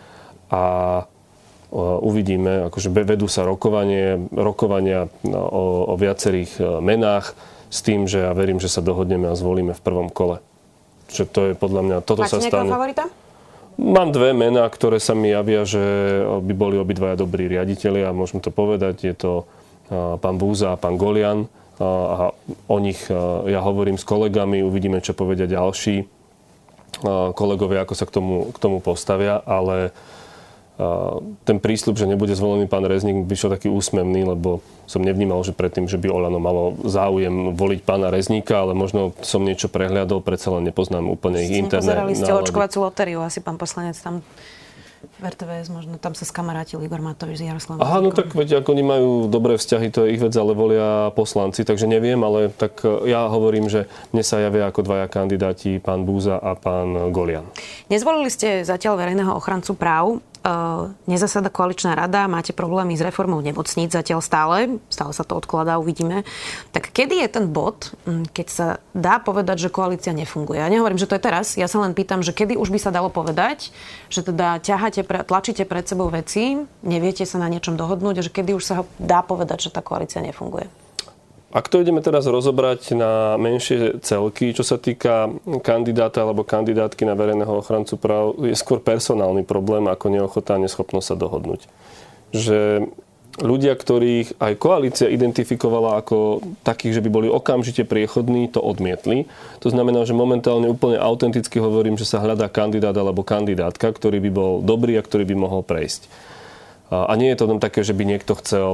[0.51, 0.63] a
[2.01, 7.37] uvidíme, akože vedú sa rokovanie, rokovania o, o viacerých e, menách
[7.69, 10.41] s tým, že ja verím, že sa dohodneme a zvolíme v prvom kole.
[11.13, 12.73] Čiže to je podľa mňa, toto Máte sa stane.
[12.73, 13.05] favorita?
[13.79, 15.79] Mám dve mená, ktoré sa mi javia, že
[16.43, 19.07] by boli obidvaja dobrí riaditeľi a môžem to povedať.
[19.07, 19.47] Je to
[20.19, 21.47] pán Búza a pán Golian.
[21.79, 22.35] A
[22.67, 22.99] o nich
[23.47, 26.03] ja hovorím s kolegami, uvidíme, čo povedia ďalší
[27.31, 29.95] kolegovia, ako sa k tomu, k tomu postavia, ale
[31.43, 35.51] ten prísľub, že nebude zvolený pán Rezník, by šiel taký úsmevný, lebo som nevnímal, že
[35.51, 40.55] predtým, že by Olano malo záujem voliť pána Rezníka, ale možno som niečo prehliadol, predsa
[40.55, 44.23] len nepoznám úplne ich interné Pozerali ste očkovacú lotériu, asi pán poslanec tam
[45.19, 47.79] v RTVS, možno tam sa skamarátil Igor Matovič s Jaroslavom.
[47.79, 51.11] Aha, no tak veď, ako oni majú dobré vzťahy, to je ich vec, ale volia
[51.15, 55.79] poslanci, takže neviem, ale tak e, ja hovorím, že mne sa javia ako dvaja kandidáti,
[55.79, 57.47] pán Búza a pán Golian.
[57.87, 60.19] Nezvolili ste zatiaľ verejného ochrancu práv.
[60.49, 65.77] Uh, nezasada koaličná rada, máte problémy s reformou nemocníc zatiaľ stále, stále sa to odkladá,
[65.77, 66.25] uvidíme.
[66.73, 67.93] Tak kedy je ten bod,
[68.33, 70.57] keď sa dá povedať, že koalícia nefunguje?
[70.57, 72.89] Ja nehovorím, že to je teraz, ja sa len pýtam, že kedy už by sa
[72.89, 73.69] dalo povedať,
[74.09, 78.63] že teda ťaháte, tlačíte pred sebou veci, neviete sa na niečom dohodnúť že kedy už
[78.65, 80.88] sa dá povedať, že tá koalícia nefunguje?
[81.49, 85.33] Ak to ideme teraz rozobrať na menšie celky, čo sa týka
[85.65, 91.07] kandidáta alebo kandidátky na verejného ochrancu práv, je skôr personálny problém ako neochota a neschopnosť
[91.09, 91.65] sa dohodnúť.
[92.37, 92.85] Že
[93.41, 99.25] ľudia, ktorých aj koalícia identifikovala ako takých, že by boli okamžite priechodní, to odmietli.
[99.65, 104.29] To znamená, že momentálne úplne autenticky hovorím, že sa hľadá kandidát alebo kandidátka, ktorý by
[104.29, 106.13] bol dobrý a ktorý by mohol prejsť.
[106.93, 108.73] A nie je to tam také, že by niekto chcel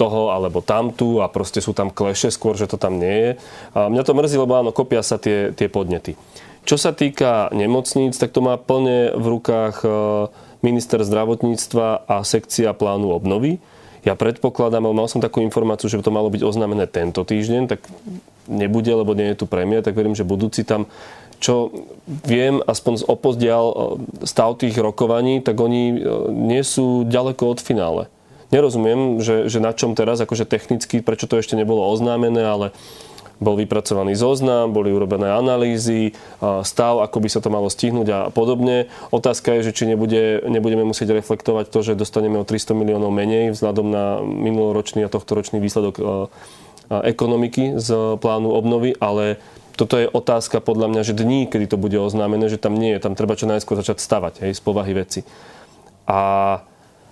[0.00, 3.30] toho alebo tamtu a proste sú tam kleše skôr, že to tam nie je.
[3.76, 6.16] A mňa to mrzí, lebo áno, kopia sa tie, tie podnety.
[6.64, 9.88] Čo sa týka nemocníc, tak to má plne v rukách e,
[10.64, 13.60] minister zdravotníctva a sekcia plánu obnovy.
[14.00, 17.84] Ja predpokladám, mal som takú informáciu, že to malo byť oznámené tento týždeň, tak
[18.48, 20.88] nebude, lebo nie je tu premiér, tak verím, že budúci tam
[21.40, 21.72] čo
[22.28, 23.76] viem, aspoň z opozdial e,
[24.28, 25.98] stav tých rokovaní, tak oni e,
[26.32, 28.02] nie sú ďaleko od finále
[28.50, 32.66] nerozumiem, že, že na čom teraz, akože technicky, prečo to ešte nebolo oznámené, ale
[33.40, 36.12] bol vypracovaný zoznam, boli urobené analýzy,
[36.60, 38.92] stav, ako by sa to malo stihnúť a podobne.
[39.08, 43.56] Otázka je, že či nebude, nebudeme musieť reflektovať to, že dostaneme o 300 miliónov menej
[43.56, 46.28] vzhľadom na minuloročný a tohtoročný výsledok
[46.92, 49.40] ekonomiky z plánu obnovy, ale
[49.80, 53.00] toto je otázka podľa mňa, že dní, kedy to bude oznámené, že tam nie je,
[53.00, 55.24] tam treba čo najskôr začať stavať, hej, z povahy veci.
[56.04, 56.60] A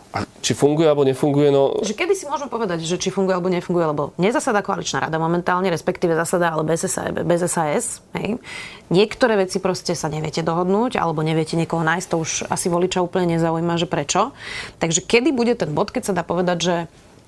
[0.08, 1.84] a či funguje alebo nefunguje, no...
[1.84, 5.68] Že kedy si môžeme povedať, že či funguje alebo nefunguje, lebo nezasada koaličná rada momentálne,
[5.68, 8.00] respektíve zasada ale bez, SAS, bez SAS.
[8.16, 8.40] Hej.
[8.88, 13.36] Niektoré veci proste sa neviete dohodnúť, alebo neviete niekoho nájsť, to už asi voliča úplne
[13.36, 14.32] nezaujíma, že prečo.
[14.80, 16.74] Takže kedy bude ten bod, keď sa dá povedať, že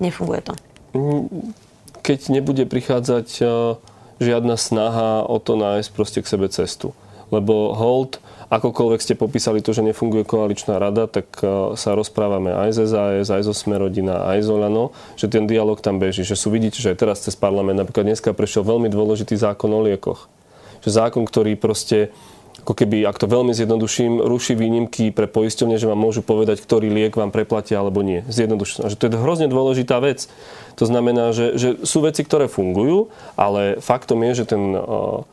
[0.00, 0.52] nefunguje to?
[2.00, 3.44] Keď nebude prichádzať e,
[4.24, 6.96] žiadna snaha o to nájsť proste k sebe cestu.
[7.28, 12.70] Lebo hold akokoľvek ste popísali to, že nefunguje koaličná rada, tak e, sa rozprávame aj
[12.74, 16.26] ze ZAS, aj zo Smerodina, aj z Olano, že ten dialog tam beží.
[16.26, 19.80] Že sú vidíte, že aj teraz cez parlament napríklad dneska prešiel veľmi dôležitý zákon o
[19.86, 20.26] liekoch.
[20.82, 22.10] Že zákon, ktorý proste
[22.60, 26.92] ako keby, ak to veľmi zjednoduším, ruší výnimky pre poisťovne, že vám môžu povedať, ktorý
[26.92, 28.20] liek vám preplatia alebo nie.
[28.28, 28.84] Zjednoduším.
[28.92, 30.28] Že to je hrozne dôležitá vec.
[30.76, 33.08] To znamená, že, že sú veci, ktoré fungujú,
[33.40, 35.24] ale faktom je, že ten uh,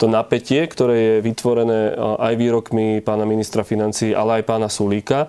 [0.00, 5.28] to napätie, ktoré je vytvorené aj výrokmi pána ministra financí, ale aj pána Sulíka,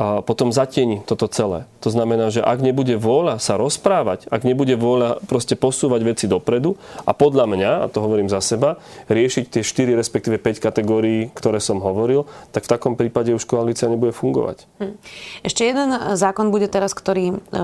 [0.00, 1.68] potom zatieni toto celé.
[1.84, 6.80] To znamená, že ak nebude vôľa sa rozprávať, ak nebude vôľa proste posúvať veci dopredu
[7.04, 8.80] a podľa mňa, a to hovorím za seba,
[9.12, 13.92] riešiť tie 4 respektíve 5 kategórií, ktoré som hovoril, tak v takom prípade už koalícia
[13.92, 14.64] nebude fungovať.
[14.80, 14.94] Hm.
[15.44, 17.60] Ešte jeden zákon bude teraz, ktorý e,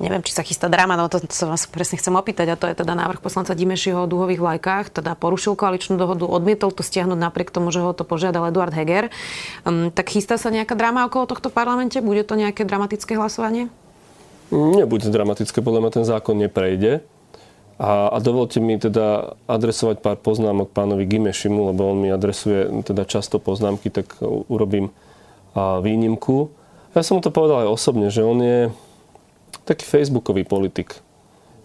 [0.00, 2.78] neviem, či sa chystá drama, no to sa vás presne chcem opýtať, a to je
[2.80, 7.52] teda návrh poslanca Dimešiho o dúhových vlajkách, teda porušil koaličnú dohodu, odmietol to stiahnuť napriek
[7.52, 9.12] tomu, že ho to požiadal Eduard Heger.
[9.66, 12.00] Um, tak chystá sa nejaká drama okolo tohto parlamente?
[12.00, 13.68] Bude to nejaké dramatické hlasovanie?
[14.52, 17.00] Nebude dramatické, podľa mňa ten zákon neprejde.
[17.80, 23.08] A, a dovolte mi teda adresovať pár poznámok pánovi Gimešimu, lebo on mi adresuje teda
[23.08, 24.92] často poznámky, tak urobím
[25.56, 26.52] a, výnimku.
[26.92, 28.58] Ja som mu to povedal aj osobne, že on je
[29.64, 30.98] taký facebookový politik,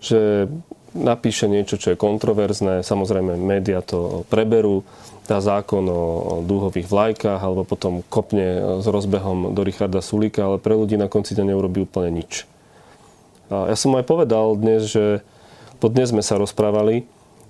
[0.02, 0.50] že
[0.94, 4.82] napíše niečo, čo je kontroverzné, samozrejme média to preberú,
[5.28, 6.02] dá zákon o
[6.48, 11.36] dúhových vlajkách alebo potom kopne s rozbehom do Richarda Sulíka, ale pre ľudí na konci
[11.36, 12.48] dňa neurobí úplne nič.
[13.52, 15.22] A ja som aj povedal dnes, že
[15.84, 17.06] po dnes sme sa rozprávali,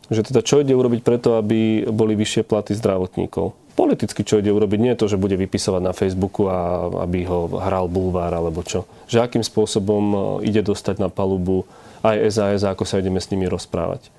[0.10, 4.80] že teda čo ide urobiť preto, aby boli vyššie platy zdravotníkov politicky čo ide urobiť.
[4.82, 8.90] Nie je to, že bude vypisovať na Facebooku a aby ho hral bulvár alebo čo.
[9.06, 10.18] Že akým spôsobom e,
[10.50, 11.70] ide dostať na palubu
[12.02, 14.10] aj SAS a ako sa ideme s nimi rozprávať.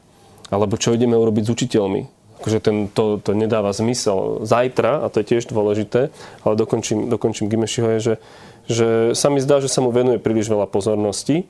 [0.54, 2.02] Alebo čo ideme urobiť s učiteľmi.
[2.38, 4.46] Akože ten, to, to nedáva zmysel.
[4.46, 6.14] Zajtra, a to je tiež dôležité,
[6.46, 8.14] ale dokončím, dokončím Gimešiho, je, že,
[8.70, 11.44] že sa mi zdá, že sa mu venuje príliš veľa pozornosti e,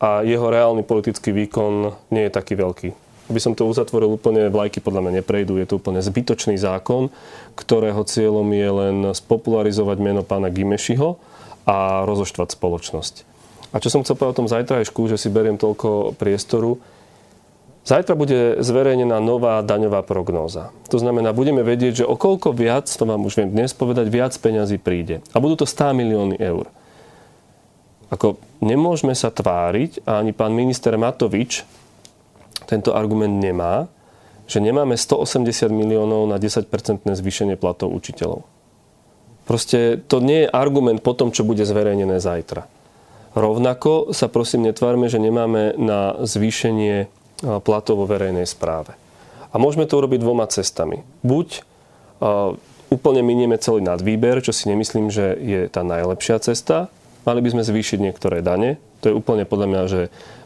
[0.00, 4.78] a jeho reálny politický výkon nie je taký veľký aby som to uzatvoril úplne, vlajky
[4.78, 5.58] podľa mňa neprejdú.
[5.58, 7.10] Je to úplne zbytočný zákon,
[7.58, 11.18] ktorého cieľom je len spopularizovať meno pána Gimešiho
[11.66, 13.14] a rozoštvať spoločnosť.
[13.74, 16.78] A čo som chcel povedať o tom zajtrajšku, že si beriem toľko priestoru,
[17.86, 20.74] Zajtra bude zverejnená nová daňová prognóza.
[20.90, 22.18] To znamená, budeme vedieť, že o
[22.50, 25.22] viac, to vám už viem dnes povedať, viac peňazí príde.
[25.30, 26.66] A budú to 100 milióny eur.
[28.10, 31.62] Ako nemôžeme sa tváriť, a ani pán minister Matovič
[32.64, 33.92] tento argument nemá,
[34.46, 38.46] že nemáme 180 miliónov na 10-percentné zvýšenie platov učiteľov.
[39.46, 42.66] Proste to nie je argument po tom, čo bude zverejnené zajtra.
[43.36, 47.06] Rovnako sa prosím netvárme, že nemáme na zvýšenie
[47.62, 48.96] platov vo verejnej správe.
[49.52, 51.04] A môžeme to urobiť dvoma cestami.
[51.20, 51.62] Buď
[52.18, 52.56] uh,
[52.88, 56.88] úplne minieme celý nadvýber, čo si nemyslím, že je tá najlepšia cesta.
[57.28, 60.00] Mali by sme zvýšiť niektoré dane, to je úplne podľa mňa, že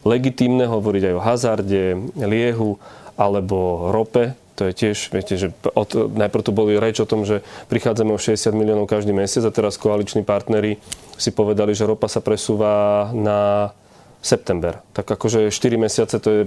[0.05, 2.77] legitímne hovoriť aj o hazarde, liehu
[3.17, 4.37] alebo rope.
[4.61, 7.41] To je tiež, viete, že od, najprv tu boli reč o tom, že
[7.73, 10.77] prichádzame o 60 miliónov každý mesiac a teraz koaliční partnery
[11.17, 13.73] si povedali, že ropa sa presúva na
[14.21, 14.85] september.
[14.93, 16.41] Tak akože 4 mesiace to je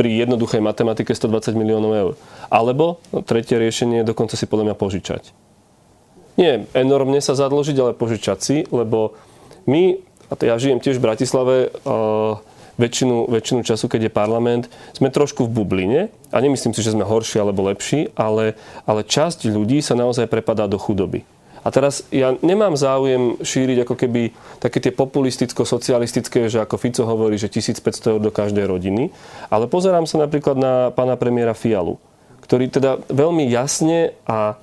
[0.00, 2.12] pri jednoduchej matematike 120 miliónov eur.
[2.48, 5.22] Alebo tretie riešenie je dokonca si podľa mňa požičať.
[6.40, 9.12] Nie enormne sa zadložiť, ale požičať si, lebo
[9.68, 11.54] my a to ja žijem tiež v Bratislave,
[12.78, 14.64] väčšinu, väčšinu času, keď je parlament,
[14.94, 18.54] sme trošku v bubline a nemyslím si, že sme horší alebo lepší, ale,
[18.86, 21.26] ale časť ľudí sa naozaj prepadá do chudoby.
[21.66, 24.30] A teraz ja nemám záujem šíriť ako keby
[24.62, 29.10] také tie populisticko-socialistické, že ako Fico hovorí, že 1500 eur do každej rodiny,
[29.50, 31.98] ale pozerám sa napríklad na pána premiéra Fialu,
[32.46, 34.56] ktorý teda veľmi jasne a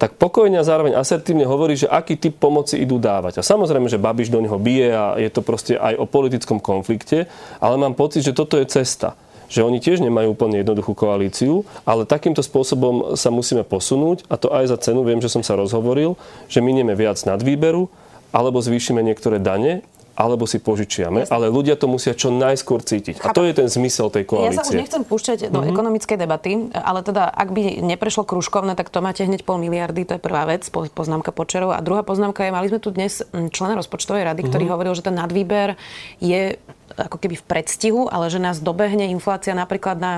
[0.00, 3.38] tak pokojne a zároveň asertívne hovorí, že aký typ pomoci idú dávať.
[3.38, 7.28] A samozrejme, že Babiš do neho bije a je to proste aj o politickom konflikte,
[7.60, 9.14] ale mám pocit, že toto je cesta
[9.50, 14.46] že oni tiež nemajú úplne jednoduchú koalíciu, ale takýmto spôsobom sa musíme posunúť a to
[14.54, 16.14] aj za cenu, viem, že som sa rozhovoril,
[16.46, 17.90] že minieme viac nad výberu,
[18.30, 19.82] alebo zvýšime niektoré dane
[20.20, 21.32] alebo si požičiame, Jasne.
[21.32, 23.24] ale ľudia to musia čo najskôr cítiť.
[23.24, 23.32] Chápam.
[23.32, 24.52] A to je ten zmysel tej koalície.
[24.52, 25.72] Ja sa už nechcem púšťať do mm-hmm.
[25.72, 30.20] ekonomickej debaty, ale teda ak by neprešlo kružkovné, tak to máte hneď pol miliardy, to
[30.20, 31.72] je prvá vec, poznámka počerov.
[31.72, 34.74] A druhá poznámka je, mali sme tu dnes člena rozpočtovej rady, ktorý mm-hmm.
[34.76, 35.80] hovoril, že ten nadvýber
[36.20, 36.60] je
[37.00, 40.12] ako keby v predstihu, ale že nás dobehne inflácia napríklad na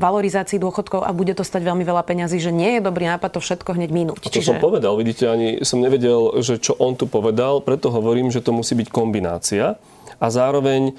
[0.00, 3.40] valorizácii dôchodkov a bude to stať veľmi veľa peňazí, že nie je dobrý nápad to
[3.40, 4.26] všetko hneď minúť.
[4.26, 4.54] A to Čiže...
[4.54, 8.50] som povedal, vidíte, ani som nevedel, že čo on tu povedal, preto hovorím, že to
[8.50, 9.78] musí byť kombinácia
[10.18, 10.94] a zároveň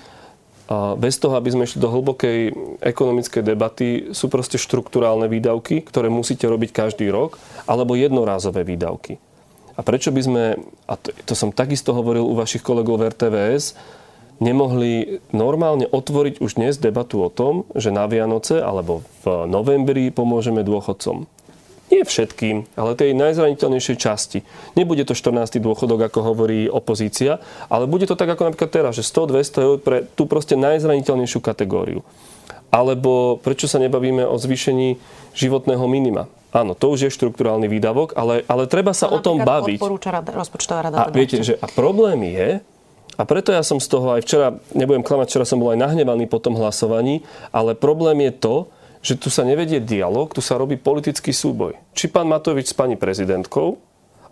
[0.98, 2.40] bez toho, aby sme išli do hlbokej
[2.82, 7.38] ekonomickej debaty, sú proste štruktúrálne výdavky, ktoré musíte robiť každý rok,
[7.70, 9.22] alebo jednorázové výdavky.
[9.76, 10.44] A prečo by sme,
[10.90, 13.78] a to, to som takisto hovoril u vašich kolegov v RTVS,
[14.40, 20.64] nemohli normálne otvoriť už dnes debatu o tom, že na Vianoce alebo v novembri pomôžeme
[20.66, 21.28] dôchodcom.
[21.94, 24.42] Nie všetkým, ale tej najzraniteľnejšej časti.
[24.74, 25.62] Nebude to 14.
[25.62, 27.38] dôchodok, ako hovorí opozícia,
[27.70, 32.02] ale bude to tak ako napríklad teraz, že 100-200 eur pre tú proste najzraniteľnejšiu kategóriu.
[32.74, 34.98] Alebo prečo sa nebavíme o zvýšení
[35.38, 36.26] životného minima?
[36.56, 39.78] Áno, to už je štruktúrálny výdavok, ale, ale treba sa to o tom baviť.
[40.10, 41.06] rada, rozpočtová rada.
[41.06, 42.50] A viete, že a problém je,
[43.16, 46.28] a preto ja som z toho aj včera, nebudem klamať, včera som bol aj nahnevaný
[46.28, 47.24] po tom hlasovaní,
[47.56, 48.56] ale problém je to,
[49.06, 51.78] že tu sa nevedie dialog, tu sa robí politický súboj.
[51.94, 53.78] Či pán Matovič s pani prezidentkou,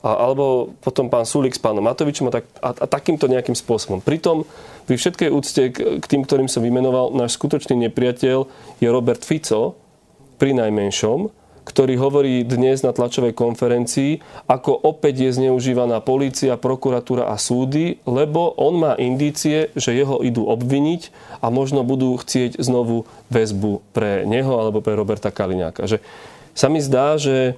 [0.04, 4.04] a, alebo potom pán Sulik s pánom Matovičom a, tak, a, a takýmto nejakým spôsobom.
[4.04, 4.43] Pritom
[4.84, 8.38] pri všetkej úcte k, k tým, ktorým som vymenoval, náš skutočný nepriateľ
[8.84, 9.80] je Robert Fico,
[10.43, 11.32] pri najmenšom,
[11.63, 14.19] ktorý hovorí dnes na tlačovej konferencii,
[14.52, 20.43] ako opäť je zneužívaná polícia, prokuratúra a súdy, lebo on má indície, že jeho idú
[20.47, 25.88] obviniť a možno budú chcieť znovu väzbu pre neho alebo pre Roberta Kaliňáka.
[25.88, 26.04] Že
[26.54, 27.56] sa mi zdá, že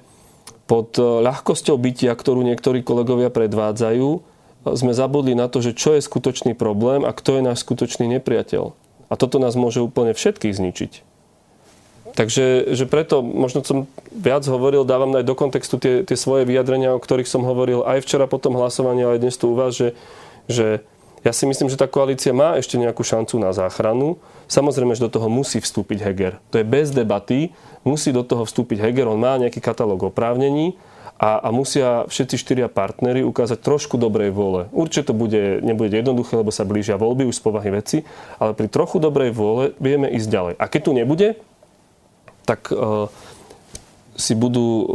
[0.66, 4.34] pod ľahkosťou bytia, ktorú niektorí kolegovia predvádzajú,
[4.74, 8.74] sme zabudli na to, že čo je skutočný problém a kto je náš skutočný nepriateľ.
[9.06, 11.15] A toto nás môže úplne všetkých zničiť.
[12.16, 16.96] Takže že preto možno som viac hovoril, dávam aj do kontextu tie, tie svoje vyjadrenia,
[16.96, 19.76] o ktorých som hovoril aj včera po tom hlasovaní, ale aj dnes tu u vás,
[19.76, 19.92] že,
[20.48, 20.80] že
[21.28, 24.22] ja si myslím, že tá koalícia má ešte nejakú šancu na záchranu.
[24.46, 26.34] Samozrejme, že do toho musí vstúpiť Heger.
[26.54, 27.50] To je bez debaty.
[27.82, 29.10] Musí do toho vstúpiť Heger.
[29.10, 30.78] On má nejaký katalóg oprávnení
[31.18, 34.68] a, a musia všetci štyria partnery ukázať trošku dobrej vôle.
[34.70, 37.98] Určite to bude, nebude jednoduché, lebo sa blížia voľby už z povahy veci,
[38.38, 40.54] ale pri trochu dobrej vôle vieme ísť ďalej.
[40.60, 41.28] A keď tu nebude,
[42.46, 42.76] tak e,
[44.16, 44.86] si budú e,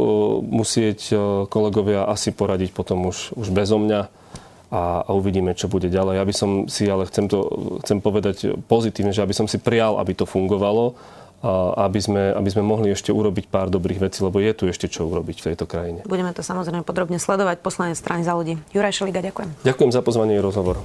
[0.47, 1.15] musieť e,
[1.51, 4.09] kolegovia asi poradiť potom už, už bezo mňa
[4.71, 6.15] a, a uvidíme, čo bude ďalej.
[6.17, 7.43] Ja by som si, ale chcem, to,
[7.83, 10.95] chcem povedať pozitívne, že aby som si prial, aby to fungovalo,
[11.41, 15.09] aby sme, aby sme mohli ešte urobiť pár dobrých vecí, lebo je tu ešte čo
[15.09, 16.05] urobiť v tejto krajine.
[16.05, 17.65] Budeme to samozrejme podrobne sledovať.
[17.65, 18.61] Poslanec strany za ľudí.
[18.71, 19.65] Juraj Šeliga, ďakujem.
[19.65, 20.77] Ďakujem za pozvanie a rozhovor.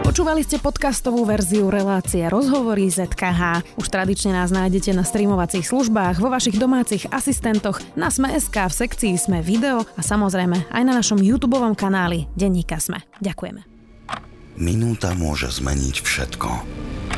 [0.00, 3.62] Počúvali ste podcastovú verziu relácie Rozhovory ZKH.
[3.78, 9.14] Už tradične nás nájdete na streamovacích službách, vo vašich domácich asistentoch, na Sme.sk, v sekcii
[9.14, 13.06] Sme video a samozrejme aj na našom YouTube kanáli Denníka Sme.
[13.22, 13.62] Ďakujeme.
[14.58, 16.48] Minúta môže zmeniť všetko.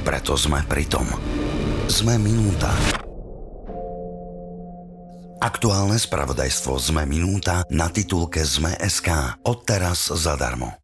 [0.05, 1.09] Preto sme pri tom.
[1.90, 2.71] Sme minúta.
[5.42, 9.42] Aktuálne spravodajstvo Sme minúta na titulke Sme.sk.
[9.42, 10.82] Odteraz zadarmo.